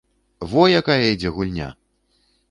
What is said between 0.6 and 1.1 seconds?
якая